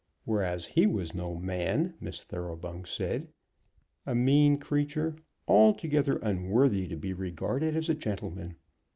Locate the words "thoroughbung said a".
2.23-4.15